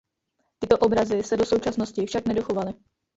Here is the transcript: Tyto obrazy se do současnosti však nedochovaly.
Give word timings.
Tyto 0.59 0.77
obrazy 0.77 1.23
se 1.23 1.37
do 1.37 1.45
současnosti 1.45 2.05
však 2.05 2.27
nedochovaly. 2.27 2.73